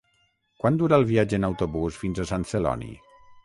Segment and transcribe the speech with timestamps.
[0.63, 2.95] Quant dura el viatge en autobús fins a Sant Celoni?